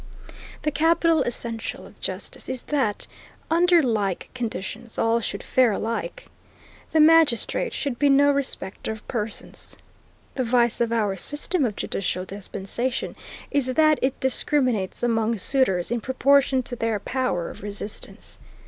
[0.63, 3.05] The capital essential of justice is that,
[3.51, 6.25] under like conditions, all should fare alike.
[6.91, 9.77] The magistrate should be no respecter of persons.
[10.33, 13.15] The vice of our system of judicial dispensation
[13.51, 18.39] is that it discriminates among suitors in proportion to their power of resistance.